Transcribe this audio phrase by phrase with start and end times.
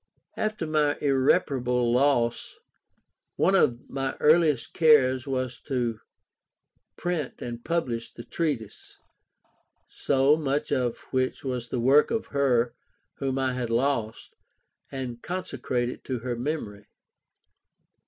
[0.35, 2.55] After my irreparable loss,
[3.35, 5.99] one of my earliest cares was to
[6.95, 8.97] print and publish the treatise,
[9.87, 12.73] so much of which was the work of her
[13.17, 14.33] whom I had lost,
[14.91, 16.87] and consecrate it to her memory.